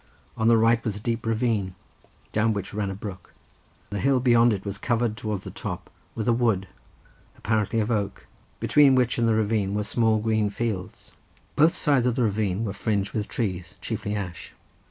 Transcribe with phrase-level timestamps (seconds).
[0.35, 1.75] On the right was a deep ravine,
[2.31, 3.35] down which ran a brook;
[3.91, 6.67] the hill beyond it was covered towards the top with a wood,
[7.37, 8.25] apparently of oak,
[8.59, 11.13] between which and the ravine were small green fields.
[11.55, 14.55] Both sides of the ravine were fringed with trees, chiefly ash.